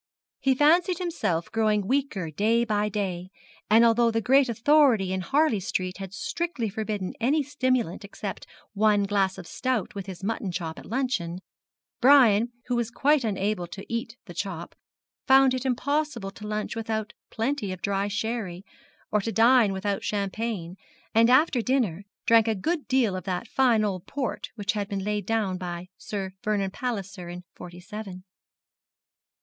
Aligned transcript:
He 0.39 0.55
fancied 0.55 0.97
himself 0.97 1.51
growing 1.51 1.87
weaker 1.87 2.31
day 2.31 2.65
by 2.65 2.89
day, 2.89 3.29
and 3.69 3.85
although 3.85 4.09
the 4.09 4.19
great 4.19 4.49
authority 4.49 5.13
in 5.13 5.21
Harley 5.21 5.59
Street 5.59 5.99
had 5.99 6.11
strictly 6.11 6.69
forbidden 6.69 7.13
any 7.19 7.43
stimulant 7.43 8.03
except 8.03 8.47
one 8.73 9.03
glass 9.03 9.37
of 9.37 9.45
stout 9.45 9.93
with 9.93 10.07
his 10.07 10.23
mutton 10.23 10.51
chop 10.51 10.79
at 10.79 10.87
luncheon, 10.87 11.37
Brian, 11.99 12.51
who 12.65 12.75
was 12.75 12.89
quite 12.89 13.23
unable 13.23 13.67
to 13.67 13.85
eat 13.93 14.17
the 14.25 14.33
chop, 14.33 14.73
found 15.27 15.53
it 15.53 15.67
impossible 15.67 16.31
to 16.31 16.47
lunch 16.47 16.75
without 16.75 17.13
plenty 17.29 17.71
of 17.71 17.79
dry 17.79 18.07
sherry, 18.07 18.63
or 19.11 19.21
to 19.21 19.31
dine 19.31 19.71
without 19.71 20.03
champagne, 20.03 20.77
and 21.13 21.29
after 21.29 21.61
dinner 21.61 22.05
drank 22.25 22.47
a 22.47 22.55
good 22.55 22.87
deal 22.87 23.15
of 23.15 23.25
that 23.25 23.47
fine 23.47 23.85
old 23.85 24.07
port 24.07 24.49
which 24.55 24.71
had 24.71 24.89
been 24.89 25.03
laid 25.03 25.27
down 25.27 25.59
by 25.59 25.77
old 25.77 25.87
Sir 25.99 26.31
Vernon 26.43 26.71
Palliser 26.71 27.29
in 27.29 27.43
forty 27.53 27.79
seven. 27.79 28.23